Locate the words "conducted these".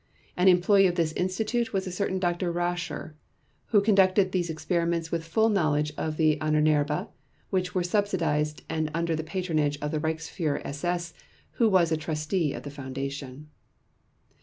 3.81-4.49